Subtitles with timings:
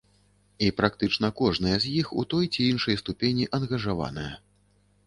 [0.67, 4.33] І практычна кожная з іх у той ці іншай ступені ангажаваная.